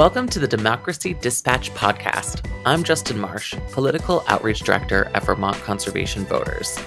[0.00, 2.50] Welcome to the Democracy Dispatch podcast.
[2.64, 6.78] I'm Justin Marsh, Political Outreach Director at Vermont Conservation Voters.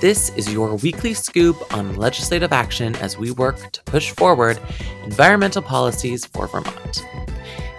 [0.00, 4.60] This is your weekly scoop on legislative action as we work to push forward
[5.02, 7.04] environmental policies for Vermont.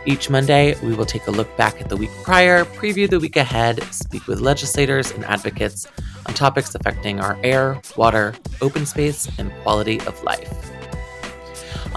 [0.05, 3.37] Each Monday, we will take a look back at the week prior, preview the week
[3.37, 5.87] ahead, speak with legislators and advocates
[6.25, 10.76] on topics affecting our air, water, open space, and quality of life.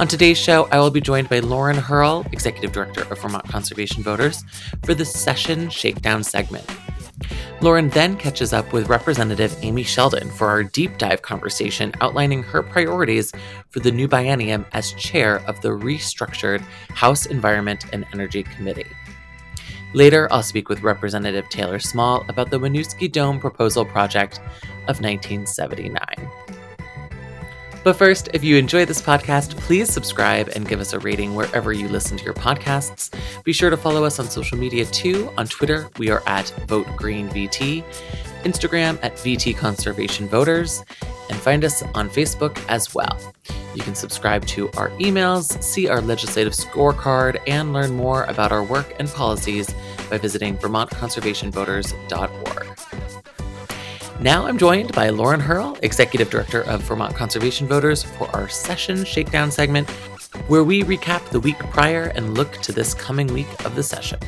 [0.00, 4.02] On today's show, I will be joined by Lauren Hierl, Executive Director of Vermont Conservation
[4.02, 4.42] Voters,
[4.82, 6.64] for the Session Shakedown segment.
[7.60, 12.62] Lauren then catches up with Representative Amy Sheldon for our deep dive conversation outlining her
[12.62, 13.30] priorities
[13.68, 16.62] for the new biennium as chair of the restructured
[16.94, 18.86] House Environment and Energy Committee.
[19.92, 24.38] Later, I'll speak with Representative Taylor Small about the Winooski Dome proposal project
[24.88, 26.00] of 1979.
[27.82, 31.72] But first, if you enjoy this podcast, please subscribe and give us a rating wherever
[31.72, 33.10] you listen to your podcasts.
[33.42, 35.32] Be sure to follow us on social media too.
[35.38, 37.82] On Twitter, we are at VoteGreenVT,
[38.42, 40.84] Instagram at VT Conservation Voters,
[41.30, 43.18] and find us on Facebook as well.
[43.74, 48.62] You can subscribe to our emails, see our legislative scorecard, and learn more about our
[48.62, 49.74] work and policies
[50.10, 52.69] by visiting VermontConservationVoters.org.
[54.20, 59.02] Now I'm joined by Lauren Hierl, Executive Director of Vermont Conservation Voters, for our Session
[59.02, 59.88] Shakedown segment,
[60.46, 64.18] where we recap the week prior and look to this coming week of the session.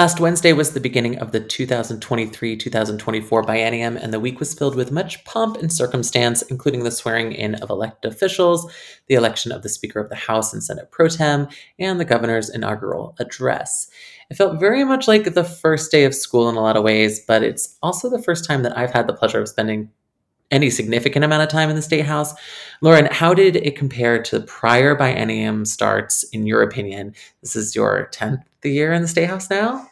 [0.00, 4.74] Last Wednesday was the beginning of the 2023 2024 biennium, and the week was filled
[4.74, 8.72] with much pomp and circumstance, including the swearing in of elected officials,
[9.08, 11.48] the election of the Speaker of the House and Senate pro tem,
[11.78, 13.90] and the governor's inaugural address.
[14.30, 17.20] It felt very much like the first day of school in a lot of ways,
[17.20, 19.90] but it's also the first time that I've had the pleasure of spending
[20.50, 22.32] any significant amount of time in the state house.
[22.80, 27.14] Lauren, how did it compare to prior biennium starts, in your opinion?
[27.42, 29.89] This is your 10th year in the state house now?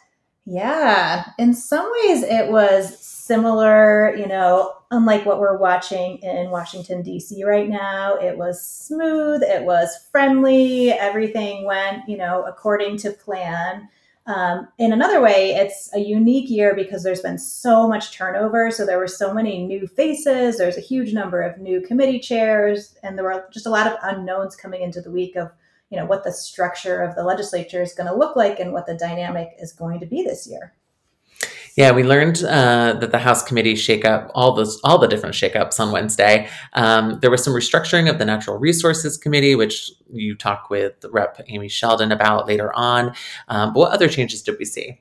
[0.51, 7.03] Yeah, in some ways it was similar, you know, unlike what we're watching in Washington,
[7.03, 7.43] D.C.
[7.43, 8.15] right now.
[8.15, 13.89] It was smooth, it was friendly, everything went, you know, according to plan.
[14.25, 18.71] Um, in another way, it's a unique year because there's been so much turnover.
[18.71, 20.57] So there were so many new faces.
[20.57, 23.99] There's a huge number of new committee chairs, and there were just a lot of
[24.01, 25.51] unknowns coming into the week of,
[25.89, 28.85] you know, what the structure of the legislature is going to look like and what
[28.85, 30.73] the dynamic is going to be this year.
[31.75, 35.35] Yeah, we learned uh, that the House committee shake up all those all the different
[35.35, 36.49] shakeups on Wednesday.
[36.73, 41.39] Um, there was some restructuring of the Natural Resources Committee, which you talk with Rep.
[41.47, 43.15] Amy Sheldon about later on.
[43.47, 44.99] Um, but what other changes did we see?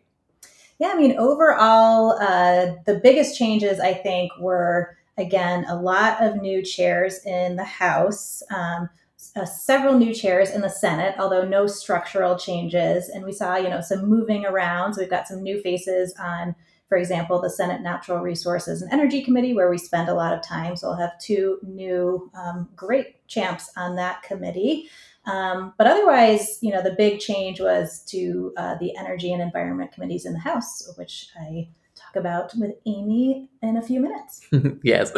[0.78, 6.41] Yeah, I mean, overall, uh, the biggest changes I think were again a lot of
[6.41, 8.41] new chairs in the House.
[8.55, 8.88] Um,
[9.37, 13.09] uh, several new chairs in the Senate, although no structural changes.
[13.09, 14.94] And we saw, you know, some moving around.
[14.94, 16.55] So we've got some new faces on
[16.89, 20.43] for example, the Senate Natural Resources and Energy Committee, where we spend a lot of
[20.43, 20.75] time.
[20.75, 24.88] So we'll have two new um, great champs on that committee.
[25.27, 29.93] Um, but otherwise, you know, the big change was to uh, the Energy and Environment
[29.93, 31.69] committees in the House, which I
[32.08, 34.46] talk about with Amy in a few minutes.
[34.82, 35.12] yes.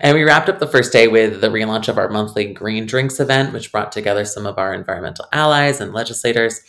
[0.00, 3.20] And we wrapped up the first day with the relaunch of our monthly Green Drinks
[3.20, 6.60] event, which brought together some of our environmental allies and legislators.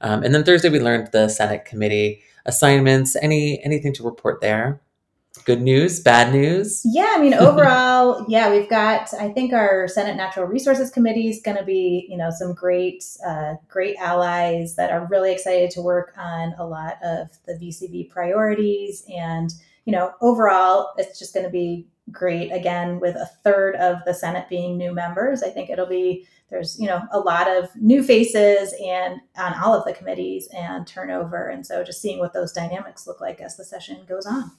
[0.00, 3.16] Um, and then Thursday, we learned the Senate committee assignments.
[3.16, 4.80] Any anything to report there?
[5.44, 6.82] Good news, bad news?
[6.84, 9.12] Yeah, I mean overall, yeah, we've got.
[9.14, 13.04] I think our Senate Natural Resources Committee is going to be, you know, some great,
[13.26, 18.10] uh, great allies that are really excited to work on a lot of the VCV
[18.10, 19.52] priorities, and
[19.84, 22.52] you know, overall, it's just going to be great.
[22.52, 26.78] Again, with a third of the Senate being new members, I think it'll be there's
[26.78, 31.48] you know a lot of new faces and on all of the committees and turnover
[31.48, 34.52] and so just seeing what those dynamics look like as the session goes on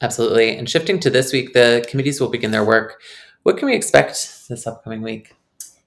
[0.00, 0.56] absolutely.
[0.56, 3.00] And shifting to this week the committees will begin their work.
[3.42, 5.34] What can we expect this upcoming week?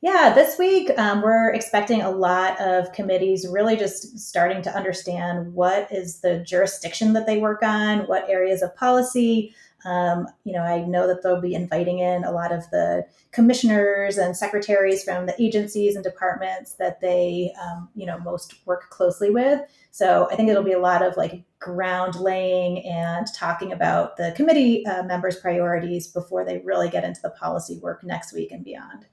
[0.01, 5.53] Yeah, this week um, we're expecting a lot of committees really just starting to understand
[5.55, 9.55] what is the jurisdiction that they work on, what areas of policy,
[9.87, 14.17] um, you know, I know that they'll be inviting in a lot of the commissioners
[14.17, 19.29] and secretaries from the agencies and departments that they, um, you know, most work closely
[19.29, 19.61] with.
[19.91, 24.33] So I think it'll be a lot of like ground laying and talking about the
[24.35, 28.65] committee uh, members' priorities before they really get into the policy work next week and
[28.65, 29.05] beyond.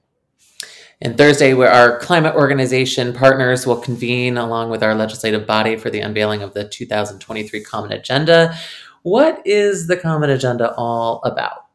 [1.01, 5.89] And Thursday, where our climate organization partners will convene along with our legislative body for
[5.89, 8.55] the unveiling of the 2023 Common Agenda,
[9.05, 11.65] what is the Common Agenda all about?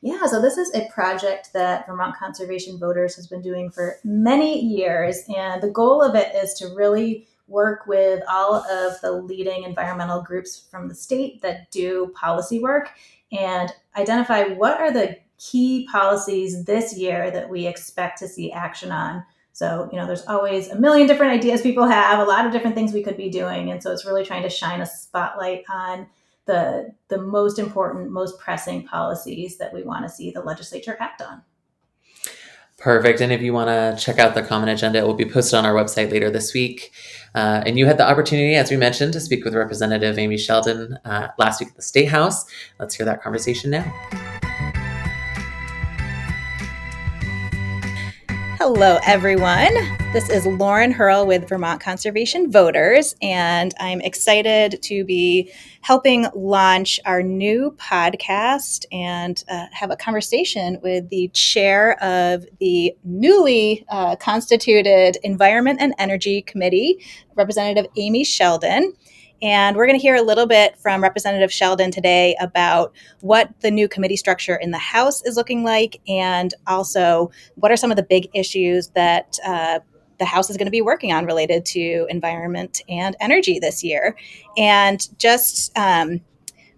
[0.00, 4.58] Yeah, so this is a project that Vermont Conservation Voters has been doing for many
[4.58, 5.22] years.
[5.36, 10.22] And the goal of it is to really work with all of the leading environmental
[10.22, 12.88] groups from the state that do policy work
[13.30, 18.90] and identify what are the key policies this year that we expect to see action
[18.90, 19.22] on.
[19.52, 22.74] So, you know, there's always a million different ideas people have, a lot of different
[22.74, 23.70] things we could be doing.
[23.70, 26.06] And so it's really trying to shine a spotlight on
[26.50, 31.22] the the most important, most pressing policies that we want to see the legislature act
[31.22, 31.42] on.
[32.78, 33.20] Perfect.
[33.20, 35.66] And if you want to check out the common agenda, it will be posted on
[35.66, 36.92] our website later this week.
[37.34, 40.98] Uh, and you had the opportunity, as we mentioned, to speak with Representative Amy Sheldon
[41.04, 42.46] uh, last week at the State House.
[42.78, 44.29] Let's hear that conversation now.
[48.62, 49.72] Hello, everyone.
[50.12, 57.00] This is Lauren Hierl with Vermont Conservation Voters, and I'm excited to be helping launch
[57.06, 64.16] our new podcast and uh, have a conversation with the chair of the newly uh,
[64.16, 67.02] constituted Environment and Energy Committee,
[67.36, 68.92] Representative Amy Sheldon.
[69.42, 73.70] And we're going to hear a little bit from Representative Sheldon today about what the
[73.70, 77.96] new committee structure in the House is looking like, and also what are some of
[77.96, 79.80] the big issues that uh,
[80.18, 84.14] the House is going to be working on related to environment and energy this year.
[84.56, 86.20] And just um,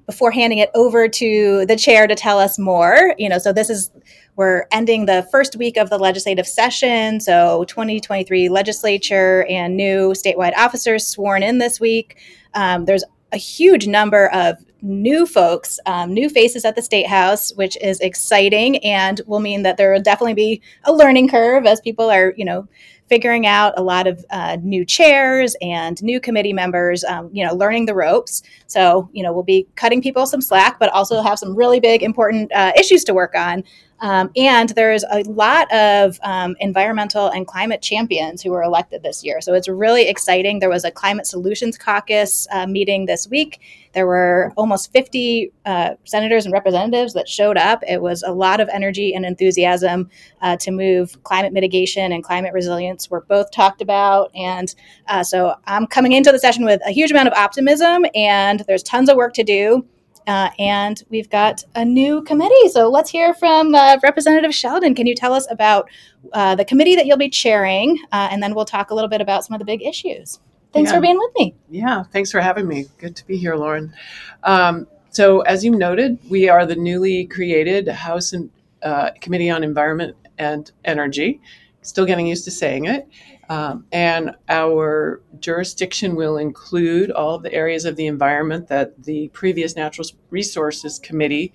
[0.06, 3.70] before handing it over to the chair to tell us more, you know, so this
[3.70, 3.90] is
[4.36, 7.20] we're ending the first week of the legislative session.
[7.20, 12.16] So 2023 legislature and new statewide officers sworn in this week.
[12.54, 17.54] Um, there's a huge number of new folks, um, new faces at the State House,
[17.54, 21.80] which is exciting and will mean that there will definitely be a learning curve as
[21.80, 22.68] people are, you know,
[23.08, 27.54] figuring out a lot of uh, new chairs and new committee members, um, you know,
[27.54, 28.42] learning the ropes.
[28.66, 32.02] So, you know, we'll be cutting people some slack, but also have some really big,
[32.02, 33.64] important uh, issues to work on.
[34.02, 39.22] Um, and there's a lot of um, environmental and climate champions who were elected this
[39.22, 39.40] year.
[39.40, 40.58] So it's really exciting.
[40.58, 43.60] There was a Climate Solutions Caucus uh, meeting this week.
[43.92, 47.84] There were almost 50 uh, senators and representatives that showed up.
[47.86, 50.10] It was a lot of energy and enthusiasm
[50.40, 54.32] uh, to move climate mitigation and climate resilience, were both talked about.
[54.34, 54.74] And
[55.06, 58.82] uh, so I'm coming into the session with a huge amount of optimism, and there's
[58.82, 59.86] tons of work to do.
[60.26, 62.68] Uh, and we've got a new committee.
[62.68, 64.94] So let's hear from uh, Representative Sheldon.
[64.94, 65.88] Can you tell us about
[66.32, 67.98] uh, the committee that you'll be chairing?
[68.12, 70.40] Uh, and then we'll talk a little bit about some of the big issues.
[70.72, 70.96] Thanks yeah.
[70.96, 71.54] for being with me.
[71.70, 72.86] Yeah, thanks for having me.
[72.98, 73.94] Good to be here, Lauren.
[74.42, 78.50] Um, so, as you noted, we are the newly created House and
[78.82, 81.40] uh, Committee on Environment and Energy.
[81.82, 83.06] Still getting used to saying it.
[83.48, 89.28] Um, and our jurisdiction will include all of the areas of the environment that the
[89.28, 91.52] previous Natural Resources Committee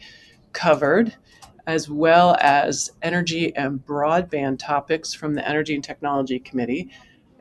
[0.53, 1.15] covered,
[1.65, 6.89] as well as energy and broadband topics from the Energy and Technology Committee.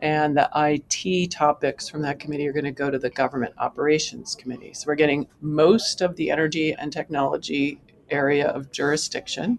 [0.00, 4.34] And the IT topics from that committee are going to go to the Government Operations
[4.34, 4.74] Committee.
[4.74, 9.58] So we're getting most of the energy and technology area of jurisdiction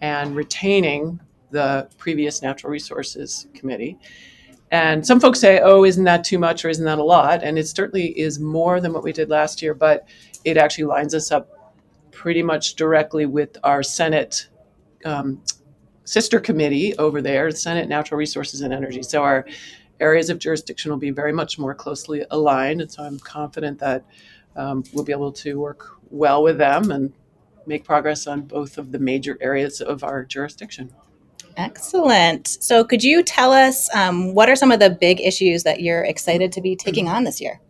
[0.00, 3.98] and retaining the previous Natural Resources Committee.
[4.70, 7.42] And some folks say, oh, isn't that too much or isn't that a lot?
[7.42, 10.06] And it certainly is more than what we did last year, but
[10.44, 11.48] it actually lines us up
[12.12, 14.48] pretty much directly with our Senate
[15.04, 15.42] um,
[16.04, 19.02] sister committee over there, Senate Natural Resources and Energy.
[19.02, 19.46] So our
[20.00, 22.80] areas of jurisdiction will be very much more closely aligned.
[22.80, 24.04] And so I'm confident that
[24.56, 27.12] um, we'll be able to work well with them and
[27.66, 30.92] make progress on both of the major areas of our jurisdiction.
[31.56, 32.48] Excellent.
[32.48, 36.04] So, could you tell us um, what are some of the big issues that you're
[36.04, 37.60] excited to be taking on this year?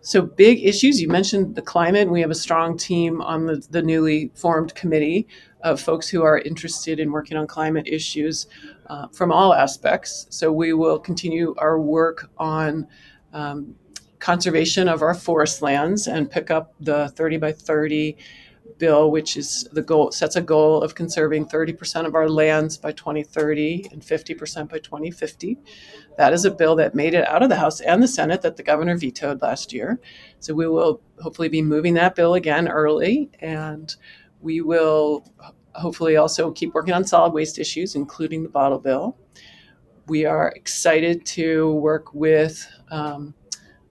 [0.00, 1.00] So, big issues.
[1.00, 2.10] You mentioned the climate.
[2.10, 5.26] We have a strong team on the, the newly formed committee
[5.62, 8.46] of folks who are interested in working on climate issues
[8.88, 10.26] uh, from all aspects.
[10.30, 12.86] So, we will continue our work on
[13.32, 13.74] um,
[14.18, 18.16] conservation of our forest lands and pick up the 30 by 30
[18.78, 22.92] bill, which is the goal sets a goal of conserving 30% of our lands by
[22.92, 25.58] 2030 and 50% by 2050.
[26.16, 28.56] That is a bill that made it out of the House and the Senate that
[28.56, 30.00] the governor vetoed last year.
[30.40, 33.94] So we will hopefully be moving that bill again early, and
[34.40, 35.26] we will
[35.74, 39.16] hopefully also keep working on solid waste issues, including the bottle bill.
[40.06, 42.66] We are excited to work with.
[42.90, 43.34] Um,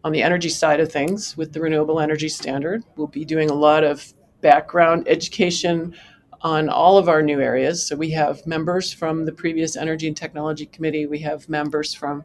[0.03, 3.53] on the energy side of things, with the renewable energy standard, we'll be doing a
[3.53, 4.13] lot of
[4.43, 5.95] background education
[6.41, 7.87] on all of our new areas.
[7.87, 12.23] So we have members from the previous Energy and Technology Committee, we have members from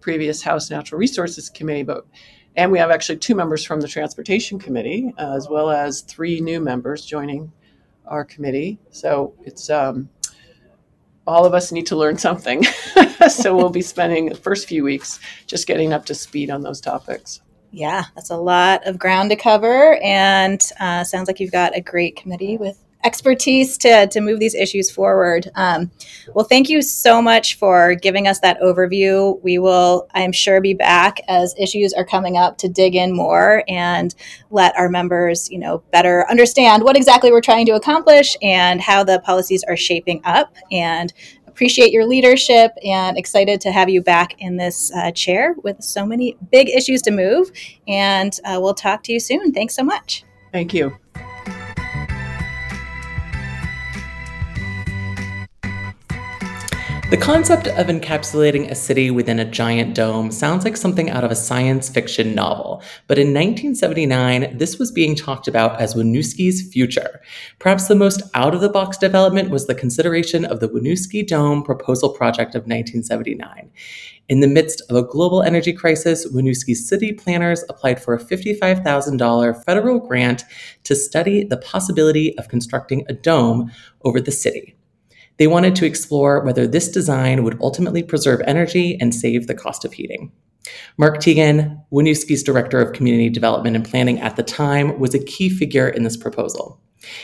[0.00, 2.06] previous House Natural Resources Committee, but
[2.56, 6.40] and we have actually two members from the Transportation Committee, uh, as well as three
[6.40, 7.52] new members joining
[8.06, 8.80] our committee.
[8.90, 10.08] So it's um,
[11.24, 12.64] all of us need to learn something.
[13.28, 16.80] so we'll be spending the first few weeks just getting up to speed on those
[16.80, 17.42] topics.
[17.70, 21.80] Yeah, that's a lot of ground to cover, and uh, sounds like you've got a
[21.80, 25.48] great committee with expertise to, to move these issues forward.
[25.54, 25.90] Um,
[26.34, 29.40] well, thank you so much for giving us that overview.
[29.42, 33.62] We will, I'm sure, be back as issues are coming up to dig in more
[33.68, 34.14] and
[34.50, 39.04] let our members, you know, better understand what exactly we're trying to accomplish and how
[39.04, 40.54] the policies are shaping up.
[40.72, 41.12] And
[41.58, 46.06] appreciate your leadership and excited to have you back in this uh, chair with so
[46.06, 47.50] many big issues to move.
[47.88, 49.52] And uh, we'll talk to you soon.
[49.52, 50.22] Thanks so much.
[50.52, 50.96] Thank you.
[57.10, 61.30] The concept of encapsulating a city within a giant dome sounds like something out of
[61.30, 67.22] a science fiction novel, but in 1979, this was being talked about as Winooski's future.
[67.60, 71.62] Perhaps the most out of the box development was the consideration of the Winooski Dome
[71.62, 73.70] proposal project of 1979.
[74.28, 79.64] In the midst of a global energy crisis, Winooski's city planners applied for a $55,000
[79.64, 80.44] federal grant
[80.84, 83.72] to study the possibility of constructing a dome
[84.04, 84.74] over the city.
[85.38, 89.84] They wanted to explore whether this design would ultimately preserve energy and save the cost
[89.84, 90.32] of heating.
[90.96, 95.48] Mark Teagan, Winooski's director of community development and planning at the time, was a key
[95.48, 96.80] figure in this proposal.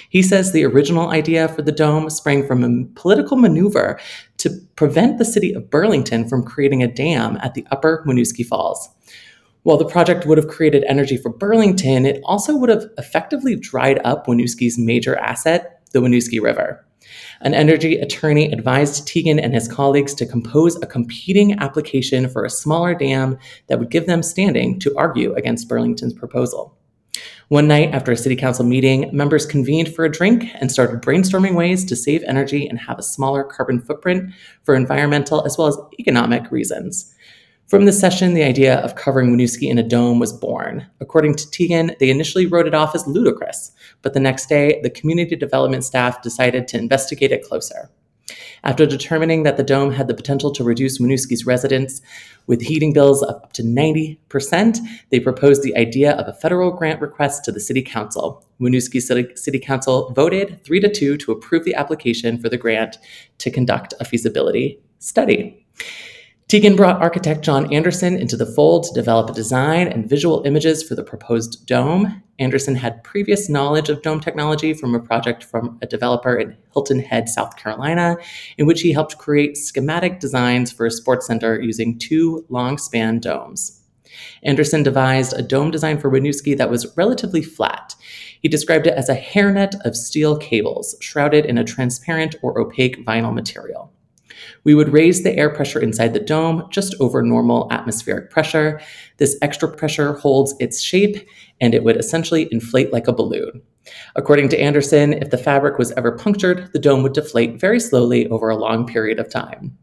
[0.08, 3.98] He says the original idea for the dome sprang from a political maneuver
[4.38, 8.88] to prevent the city of Burlington from creating a dam at the upper Winooski Falls.
[9.64, 13.98] While the project would have created energy for Burlington, it also would have effectively dried
[14.04, 16.86] up Winooski's major asset, the Winooski River.
[17.40, 22.50] An energy attorney advised Teagan and his colleagues to compose a competing application for a
[22.50, 26.76] smaller dam that would give them standing to argue against Burlington's proposal.
[27.48, 31.54] One night after a city council meeting, members convened for a drink and started brainstorming
[31.54, 35.78] ways to save energy and have a smaller carbon footprint for environmental as well as
[36.00, 37.13] economic reasons.
[37.74, 40.86] From the session, the idea of covering Winooski in a dome was born.
[41.00, 44.90] According to Teagan, they initially wrote it off as ludicrous, but the next day, the
[44.90, 47.90] community development staff decided to investigate it closer.
[48.62, 52.00] After determining that the dome had the potential to reduce Winooski's residents
[52.46, 54.78] with heating bills up to 90%,
[55.10, 58.46] they proposed the idea of a federal grant request to the City Council.
[58.60, 62.98] Winooski City, City Council voted 3 to 2 to approve the application for the grant
[63.38, 65.66] to conduct a feasibility study.
[66.54, 70.84] Teagan brought architect John Anderson into the fold to develop a design and visual images
[70.84, 72.22] for the proposed dome.
[72.38, 77.00] Anderson had previous knowledge of dome technology from a project from a developer in Hilton
[77.00, 78.18] Head, South Carolina,
[78.56, 83.18] in which he helped create schematic designs for a sports center using two long span
[83.18, 83.82] domes.
[84.44, 87.96] Anderson devised a dome design for Winooski that was relatively flat.
[88.40, 93.04] He described it as a hairnet of steel cables shrouded in a transparent or opaque
[93.04, 93.90] vinyl material.
[94.64, 98.80] We would raise the air pressure inside the dome just over normal atmospheric pressure.
[99.18, 101.28] This extra pressure holds its shape
[101.60, 103.62] and it would essentially inflate like a balloon.
[104.16, 108.26] According to Anderson, if the fabric was ever punctured, the dome would deflate very slowly
[108.28, 109.76] over a long period of time.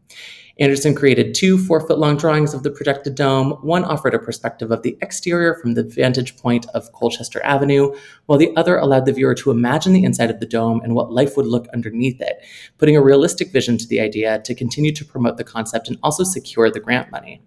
[0.60, 3.52] Anderson created two four foot long drawings of the projected dome.
[3.62, 7.94] One offered a perspective of the exterior from the vantage point of Colchester Avenue,
[8.26, 11.12] while the other allowed the viewer to imagine the inside of the dome and what
[11.12, 12.44] life would look underneath it,
[12.78, 16.22] putting a realistic vision to the idea to continue to promote the concept and also
[16.22, 17.40] secure the grant money.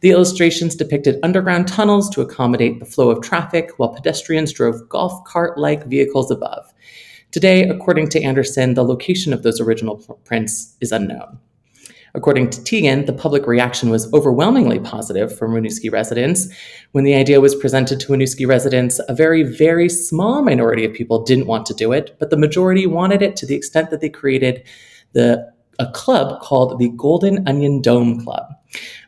[0.00, 5.22] The illustrations depicted underground tunnels to accommodate the flow of traffic, while pedestrians drove golf
[5.24, 6.72] cart like vehicles above.
[7.30, 11.38] Today, according to Anderson, the location of those original prints is unknown.
[12.14, 16.48] According to Teagan, the public reaction was overwhelmingly positive from Winooski residents.
[16.92, 21.24] When the idea was presented to Winooski residents, a very, very small minority of people
[21.24, 24.10] didn't want to do it, but the majority wanted it to the extent that they
[24.10, 24.62] created
[25.14, 28.44] the a club called the Golden Onion Dome Club.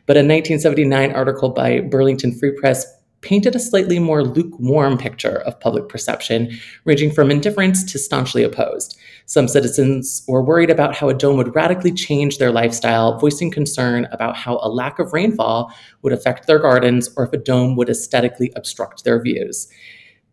[0.07, 2.85] But a 1979 article by Burlington Free Press
[3.21, 8.97] painted a slightly more lukewarm picture of public perception, ranging from indifference to staunchly opposed.
[9.27, 14.07] Some citizens were worried about how a dome would radically change their lifestyle, voicing concern
[14.11, 15.71] about how a lack of rainfall
[16.03, 19.67] would affect their gardens or if a dome would aesthetically obstruct their views.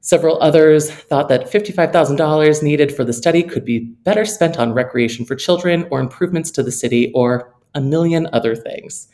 [0.00, 5.24] Several others thought that $55,000 needed for the study could be better spent on recreation
[5.24, 9.08] for children or improvements to the city or a million other things.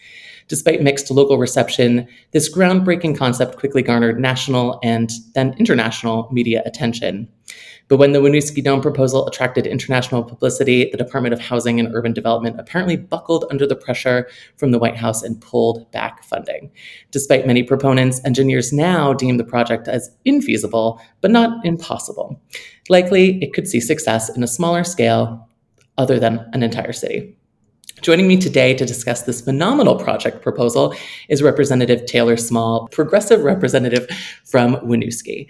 [0.49, 7.28] Despite mixed local reception, this groundbreaking concept quickly garnered national and then international media attention.
[7.88, 12.12] But when the Winooski Dome proposal attracted international publicity, the Department of Housing and Urban
[12.12, 16.71] Development apparently buckled under the pressure from the White House and pulled back funding.
[17.11, 22.40] Despite many proponents, engineers now deem the project as infeasible, but not impossible.
[22.90, 25.49] Likely, it could see success in a smaller scale
[25.97, 27.35] other than an entire city.
[28.02, 30.95] Joining me today to discuss this phenomenal project proposal
[31.28, 34.07] is Representative Taylor Small, progressive representative
[34.45, 35.49] from Winooski.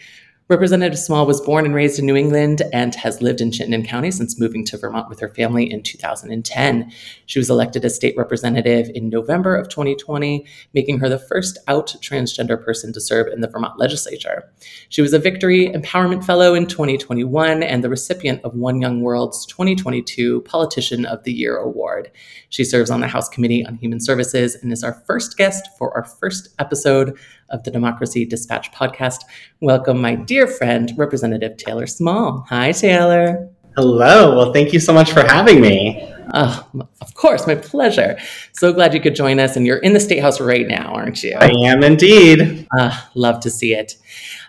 [0.50, 4.10] Representative Small was born and raised in New England and has lived in Chittenden County
[4.10, 6.90] since moving to Vermont with her family in 2010.
[7.26, 11.94] She was elected as state representative in November of 2020, making her the first out
[12.00, 14.50] transgender person to serve in the Vermont legislature.
[14.88, 19.44] She was a Victory Empowerment Fellow in 2021 and the recipient of One Young World's
[19.44, 22.10] 2022 Politician of the Year Award.
[22.48, 25.94] She serves on the House Committee on Human Services and is our first guest for
[25.94, 27.18] our first episode
[27.50, 29.24] of the Democracy Dispatch podcast.
[29.60, 32.44] Welcome, my dear friend, Representative Taylor Small.
[32.48, 33.50] Hi, Taylor.
[33.76, 34.36] Hello.
[34.36, 36.12] Well, thank you so much for having me.
[36.34, 36.68] Oh,
[37.00, 38.18] of course, my pleasure.
[38.52, 39.56] So glad you could join us.
[39.56, 41.36] And you're in the State House right now, aren't you?
[41.38, 42.66] I am indeed.
[42.76, 43.96] Uh, love to see it.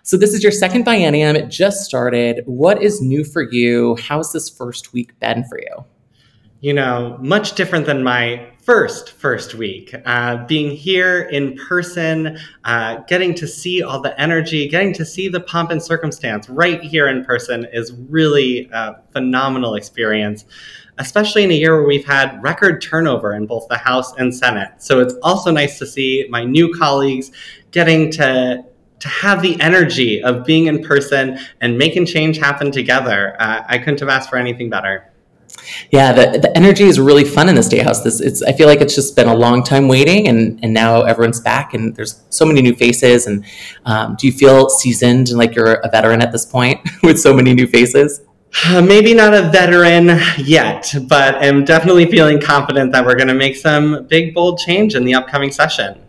[0.03, 1.35] So, this is your second biennium.
[1.35, 2.41] It just started.
[2.47, 3.97] What is new for you?
[4.01, 5.85] How's this first week been for you?
[6.61, 12.97] You know, much different than my first first week uh, being here in person uh,
[13.07, 17.07] getting to see all the energy getting to see the pomp and circumstance right here
[17.07, 20.45] in person is really a phenomenal experience
[20.99, 24.69] especially in a year where we've had record turnover in both the house and senate.
[24.77, 27.31] So it's also nice to see my new colleagues
[27.71, 28.63] getting to
[28.99, 33.35] to have the energy of being in person and making change happen together.
[33.41, 35.09] Uh, i couldn't have asked for anything better
[35.91, 38.01] yeah, the, the energy is really fun in the State House.
[38.01, 41.01] This it's I feel like it's just been a long time waiting, and and now
[41.03, 43.27] everyone's back, and there's so many new faces.
[43.27, 43.45] And
[43.85, 47.33] um, do you feel seasoned and like you're a veteran at this point with so
[47.33, 48.21] many new faces?
[48.65, 53.35] Uh, maybe not a veteran yet, but I'm definitely feeling confident that we're going to
[53.35, 56.01] make some big, bold change in the upcoming session.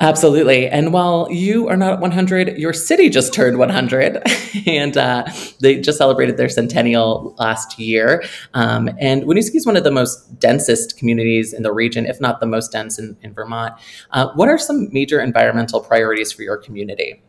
[0.00, 0.68] Absolutely.
[0.68, 4.22] And while you are not 100, your city just turned 100
[4.66, 5.24] and uh,
[5.60, 8.24] they just celebrated their centennial last year.
[8.54, 12.40] Um, and Winooski is one of the most densest communities in the region, if not
[12.40, 13.74] the most dense in, in Vermont.
[14.10, 17.22] Uh, what are some major environmental priorities for your community?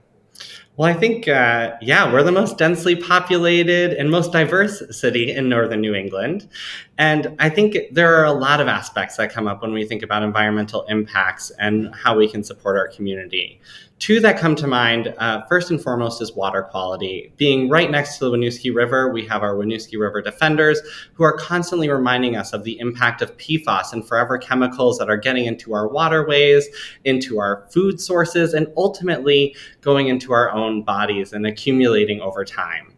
[0.76, 5.48] Well, I think, uh, yeah, we're the most densely populated and most diverse city in
[5.48, 6.50] northern New England.
[6.98, 10.04] And I think there are a lot of aspects that come up when we think
[10.04, 13.60] about environmental impacts and how we can support our community.
[13.98, 17.32] Two that come to mind, uh, first and foremost, is water quality.
[17.38, 20.82] Being right next to the Winooski River, we have our Winooski River Defenders
[21.14, 25.18] who are constantly reminding us of the impact of PFAS and forever chemicals that are
[25.18, 26.68] getting into our waterways,
[27.06, 32.93] into our food sources, and ultimately going into our own bodies and accumulating over time.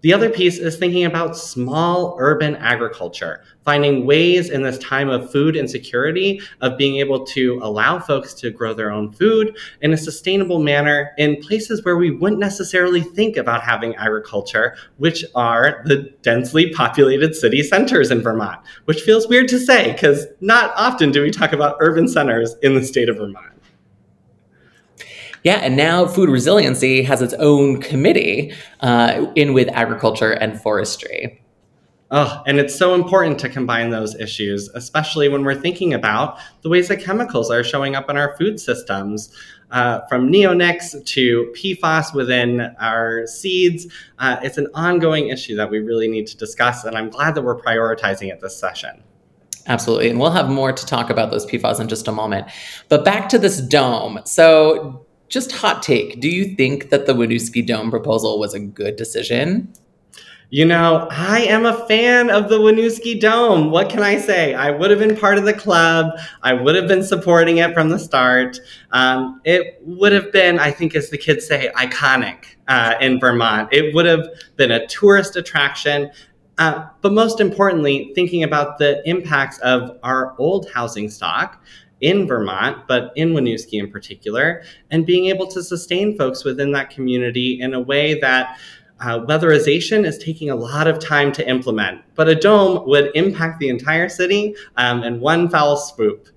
[0.00, 5.32] The other piece is thinking about small urban agriculture, finding ways in this time of
[5.32, 9.96] food insecurity of being able to allow folks to grow their own food in a
[9.96, 16.08] sustainable manner in places where we wouldn't necessarily think about having agriculture, which are the
[16.22, 21.22] densely populated city centers in Vermont, which feels weird to say because not often do
[21.22, 23.57] we talk about urban centers in the state of Vermont.
[25.44, 31.42] Yeah, and now food resiliency has its own committee uh, in with agriculture and forestry.
[32.10, 36.70] Oh, and it's so important to combine those issues, especially when we're thinking about the
[36.70, 39.30] ways that chemicals are showing up in our food systems.
[39.70, 43.86] Uh, from neonics to PFAS within our seeds.
[44.18, 47.42] Uh, it's an ongoing issue that we really need to discuss, and I'm glad that
[47.42, 49.02] we're prioritizing it this session.
[49.66, 50.08] Absolutely.
[50.08, 52.48] And we'll have more to talk about those PFAS in just a moment.
[52.88, 54.20] But back to this dome.
[54.24, 58.96] So, just hot take do you think that the Winooski Dome proposal was a good
[58.96, 59.72] decision?
[60.50, 63.70] You know, I am a fan of the Winooski Dome.
[63.70, 64.54] What can I say?
[64.54, 66.18] I would have been part of the club.
[66.42, 68.58] I would have been supporting it from the start.
[68.92, 73.68] Um, it would have been, I think, as the kids say, iconic uh, in Vermont.
[73.72, 76.10] It would have been a tourist attraction.
[76.56, 81.62] Uh, but most importantly, thinking about the impacts of our old housing stock
[82.00, 86.90] in Vermont, but in Winooski in particular, and being able to sustain folks within that
[86.90, 88.58] community in a way that
[89.00, 93.60] uh, weatherization is taking a lot of time to implement, but a dome would impact
[93.60, 96.28] the entire city um, in one foul swoop.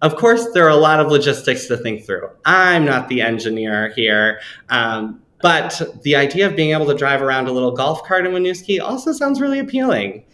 [0.00, 2.30] Of course, there are a lot of logistics to think through.
[2.44, 4.40] I'm not the engineer here,
[4.70, 8.32] um, but the idea of being able to drive around a little golf cart in
[8.32, 10.24] Winooski also sounds really appealing.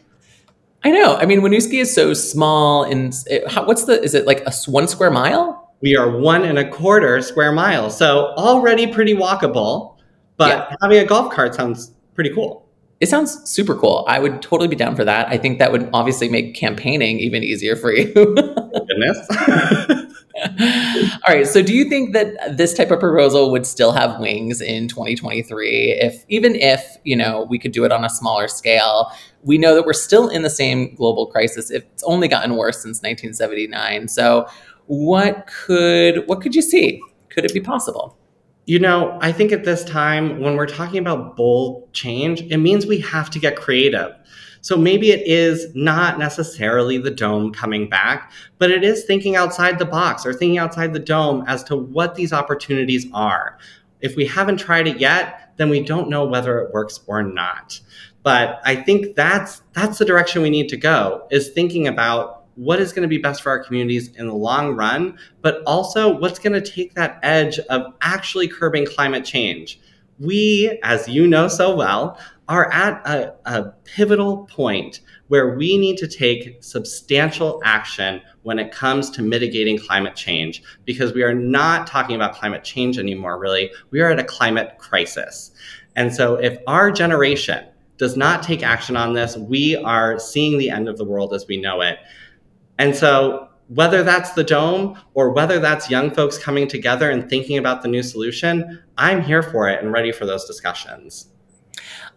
[0.85, 1.17] I know.
[1.17, 3.15] I mean, Winooski is so small, and
[3.65, 4.03] what's the?
[4.03, 5.75] Is it like a one square mile?
[5.81, 9.97] We are one and a quarter square miles, so already pretty walkable.
[10.37, 10.77] But yeah.
[10.83, 12.64] having a golf cart sounds pretty cool.
[13.01, 14.05] It sounds super cool.
[14.09, 15.29] I would totally be down for that.
[15.29, 18.13] I think that would obviously make campaigning even easier for you.
[18.15, 20.05] Goodness.
[21.27, 21.47] All right.
[21.47, 25.93] So, do you think that this type of proposal would still have wings in 2023?
[25.93, 29.75] If even if you know we could do it on a smaller scale, we know
[29.75, 31.71] that we're still in the same global crisis.
[31.71, 34.09] It's only gotten worse since 1979.
[34.09, 34.47] So,
[34.87, 37.01] what could what could you see?
[37.29, 38.17] Could it be possible?
[38.67, 42.87] You know, I think at this time, when we're talking about bold change, it means
[42.87, 44.13] we have to get creative.
[44.63, 49.79] So maybe it is not necessarily the dome coming back, but it is thinking outside
[49.79, 53.59] the box or thinking outside the dome as to what these opportunities are.
[54.01, 57.79] If we haven't tried it yet, then we don't know whether it works or not.
[58.23, 62.81] But I think that's that's the direction we need to go is thinking about what
[62.81, 66.39] is going to be best for our communities in the long run, but also what's
[66.39, 69.81] going to take that edge of actually curbing climate change.
[70.21, 75.97] We, as you know so well, are at a, a, pivotal point where we need
[75.97, 81.87] to take substantial action when it comes to mitigating climate change because we are not
[81.87, 83.71] talking about climate change anymore, really.
[83.91, 85.53] We are at a climate crisis.
[85.97, 87.65] And so, if our generation
[87.97, 91.47] does not take action on this, we are seeing the end of the world as
[91.47, 91.99] we know it.
[92.79, 97.57] And so, whether that's the dome or whether that's young folks coming together and thinking
[97.57, 101.34] about the new solution, I'm here for it and ready for those discussions.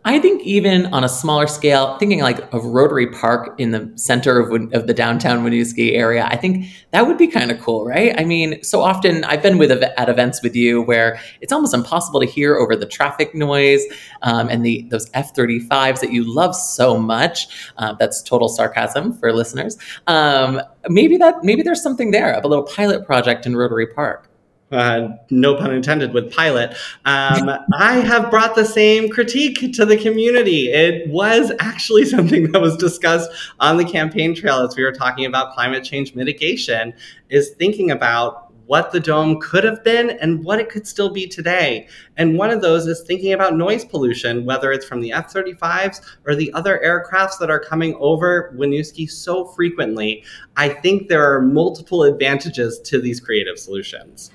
[0.05, 4.39] I think even on a smaller scale, thinking like of Rotary Park in the center
[4.39, 8.17] of, of the downtown Winooski area, I think that would be kind of cool, right?
[8.17, 12.21] I mean, so often I've been with at events with you where it's almost impossible
[12.21, 13.83] to hear over the traffic noise
[14.21, 17.49] um, and the those F thirty fives that you love so much.
[17.77, 19.77] Uh, that's total sarcasm for listeners.
[20.07, 24.26] Um, maybe that maybe there's something there of a little pilot project in Rotary Park
[24.71, 26.71] uh, no pun intended with pilot
[27.05, 32.61] um, i have brought the same critique to the community it was actually something that
[32.61, 36.93] was discussed on the campaign trail as we were talking about climate change mitigation
[37.29, 41.25] is thinking about what the dome could have been and what it could still be
[41.25, 41.87] today.
[42.17, 46.01] And one of those is thinking about noise pollution, whether it's from the F 35s
[46.25, 50.23] or the other aircrafts that are coming over Winooski so frequently.
[50.57, 54.31] I think there are multiple advantages to these creative solutions.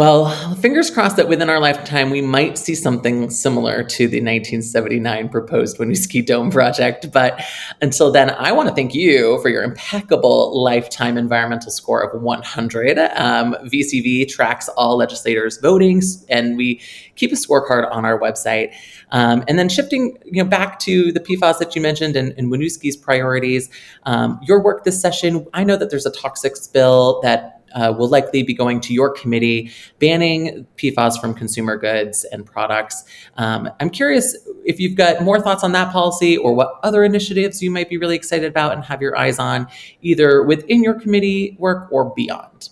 [0.00, 5.28] Well, fingers crossed that within our lifetime we might see something similar to the 1979
[5.28, 7.12] proposed Winooski Dome project.
[7.12, 7.44] But
[7.82, 12.98] until then, I want to thank you for your impeccable lifetime environmental score of 100.
[12.98, 16.80] Um, VCV tracks all legislators' voting, and we
[17.16, 18.72] keep a scorecard on our website.
[19.10, 22.50] Um, and then shifting you know, back to the PFAS that you mentioned and, and
[22.50, 23.68] Winooski's priorities,
[24.04, 28.08] um, your work this session, I know that there's a toxics bill that uh, will
[28.08, 33.04] likely be going to your committee, banning PFAS from consumer goods and products.
[33.36, 37.62] Um, I'm curious if you've got more thoughts on that policy or what other initiatives
[37.62, 39.66] you might be really excited about and have your eyes on,
[40.02, 42.70] either within your committee work or beyond.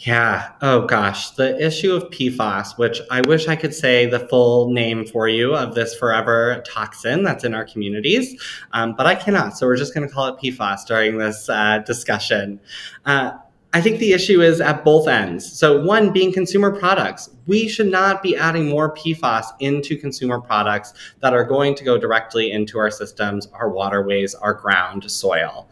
[0.00, 0.52] Yeah.
[0.62, 5.04] Oh gosh, the issue of PFAS, which I wish I could say the full name
[5.04, 8.42] for you of this forever toxin that's in our communities,
[8.72, 9.58] um, but I cannot.
[9.58, 12.60] So we're just going to call it PFAS during this uh, discussion.
[13.04, 13.32] Uh,
[13.72, 15.50] I think the issue is at both ends.
[15.50, 17.30] So, one being consumer products.
[17.46, 21.96] We should not be adding more PFAS into consumer products that are going to go
[21.96, 25.68] directly into our systems, our waterways, our ground, soil.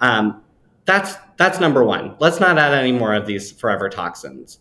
[0.00, 0.42] Um,
[0.86, 2.16] that's that's number one.
[2.20, 4.58] Let's not add any more of these forever toxins.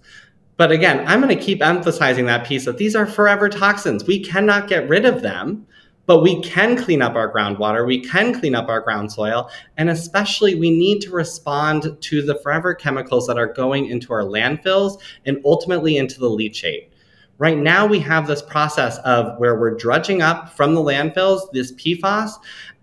[0.58, 4.06] But again, I'm going to keep emphasizing that piece that these are forever toxins.
[4.06, 5.66] We cannot get rid of them
[6.06, 9.90] but we can clean up our groundwater, we can clean up our ground soil, and
[9.90, 15.00] especially we need to respond to the forever chemicals that are going into our landfills
[15.26, 16.88] and ultimately into the leachate.
[17.38, 21.72] Right now, we have this process of where we're drudging up from the landfills this
[21.74, 22.34] PFAS,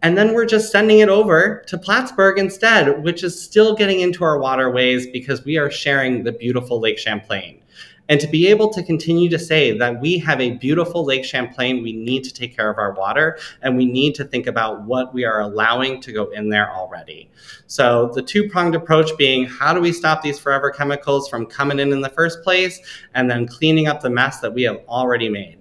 [0.03, 4.25] and then we're just sending it over to Plattsburgh instead, which is still getting into
[4.25, 7.61] our waterways because we are sharing the beautiful Lake Champlain.
[8.09, 11.83] And to be able to continue to say that we have a beautiful Lake Champlain,
[11.83, 15.13] we need to take care of our water and we need to think about what
[15.13, 17.31] we are allowing to go in there already.
[17.67, 21.79] So, the two pronged approach being how do we stop these forever chemicals from coming
[21.79, 22.81] in in the first place,
[23.15, 25.58] and then cleaning up the mess that we have already made.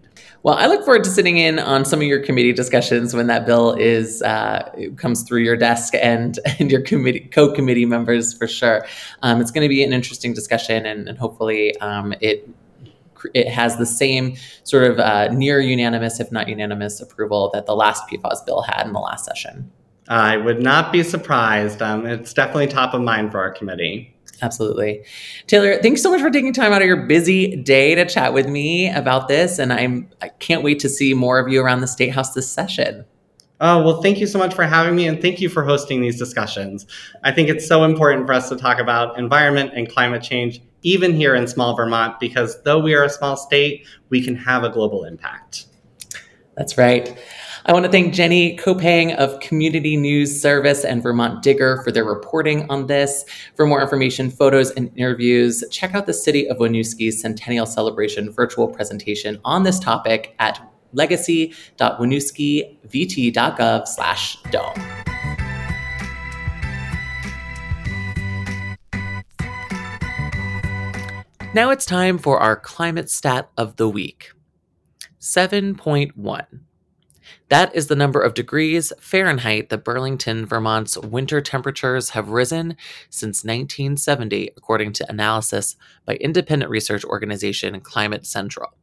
[0.48, 3.46] Well, I look forward to sitting in on some of your committee discussions when that
[3.46, 8.86] bill is uh, comes through your desk and and your committee co-committee members for sure.
[9.24, 12.50] Um, it's going to be an interesting discussion, and, and hopefully um, it
[13.34, 17.76] it has the same sort of uh, near unanimous, if not unanimous, approval that the
[17.76, 19.70] last PFAS bill had in the last session.
[20.08, 21.82] I would not be surprised.
[21.82, 24.17] Um, it's definitely top of mind for our committee.
[24.42, 25.04] Absolutely.
[25.48, 28.48] Taylor, thanks so much for taking time out of your busy day to chat with
[28.48, 29.60] me about this.
[29.60, 32.50] And I'm I can't wait to see more of you around the State House this
[32.50, 33.06] session.
[33.60, 36.20] Oh, well, thank you so much for having me and thank you for hosting these
[36.20, 36.86] discussions.
[37.24, 41.16] I think it's so important for us to talk about environment and climate change, even
[41.16, 44.70] here in small Vermont, because though we are a small state, we can have a
[44.70, 45.66] global impact.
[46.56, 47.18] That's right.
[47.70, 52.06] I want to thank Jenny Kopang of Community News Service and Vermont Digger for their
[52.06, 53.26] reporting on this.
[53.58, 58.70] For more information, photos, and interviews, check out the City of Winooski's Centennial Celebration virtual
[58.70, 60.62] presentation on this topic at
[60.94, 64.74] legacy.winooskivt.gov slash dome.
[71.54, 74.32] Now it's time for our climate stat of the week.
[75.20, 76.46] 7.1.
[77.50, 82.76] That is the number of degrees Fahrenheit that Burlington, Vermont's winter temperatures have risen
[83.10, 88.74] since 1970, according to analysis by independent research organization Climate Central.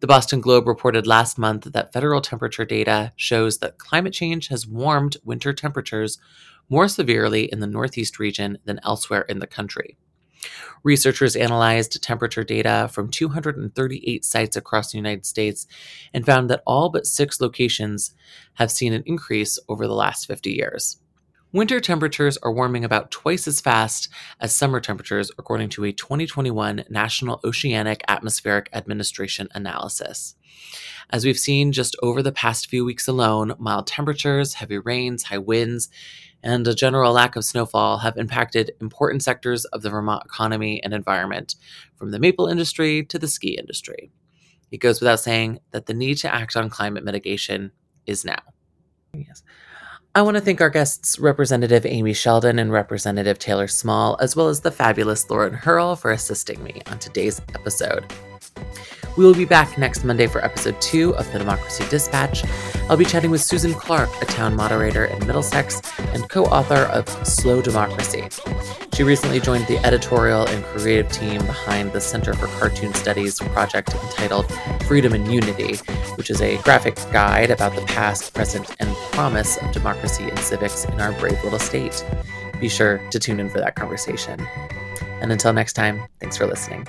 [0.00, 4.66] The Boston Globe reported last month that federal temperature data shows that climate change has
[4.66, 6.18] warmed winter temperatures
[6.68, 9.96] more severely in the Northeast region than elsewhere in the country.
[10.82, 15.66] Researchers analyzed temperature data from 238 sites across the United States
[16.12, 18.14] and found that all but six locations
[18.54, 20.98] have seen an increase over the last 50 years.
[21.54, 24.08] Winter temperatures are warming about twice as fast
[24.40, 30.34] as summer temperatures, according to a 2021 National Oceanic Atmospheric Administration analysis.
[31.10, 35.38] As we've seen just over the past few weeks alone, mild temperatures, heavy rains, high
[35.38, 35.88] winds,
[36.44, 40.92] and a general lack of snowfall have impacted important sectors of the Vermont economy and
[40.92, 41.56] environment,
[41.96, 44.12] from the maple industry to the ski industry.
[44.70, 47.72] It goes without saying that the need to act on climate mitigation
[48.06, 48.42] is now.
[49.14, 49.42] Yes.
[50.14, 54.48] I want to thank our guests, Representative Amy Sheldon and Representative Taylor Small, as well
[54.48, 58.04] as the fabulous Lauren Hierl for assisting me on today's episode.
[59.16, 62.44] We will be back next Monday for episode two of the Democracy Dispatch.
[62.90, 65.80] I'll be chatting with Susan Clark, a town moderator in Middlesex
[66.12, 68.24] and co author of Slow Democracy.
[68.92, 73.94] She recently joined the editorial and creative team behind the Center for Cartoon Studies project
[73.94, 74.52] entitled
[74.86, 75.76] Freedom and Unity,
[76.16, 80.86] which is a graphic guide about the past, present, and promise of democracy and civics
[80.86, 82.04] in our brave little state.
[82.60, 84.40] Be sure to tune in for that conversation.
[85.20, 86.86] And until next time, thanks for listening.